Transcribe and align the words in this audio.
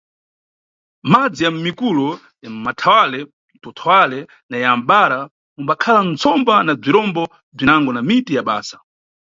Madzi 1.11 1.41
ya 1.45 1.49
mʼmikulo, 1.53 2.07
m, 2.53 2.53
mathawale, 2.65 3.19
mtumthawale 3.55 4.19
na 4.49 4.57
ya 4.63 4.71
mbhara, 4.79 5.19
mumbakhala 5.57 6.01
ntsomba 6.11 6.53
na 6.65 6.73
bzirombo 6.81 7.23
bzinango 7.55 7.91
na 7.93 8.01
miti 8.07 8.31
ya 8.37 8.43
basa. 8.49 8.77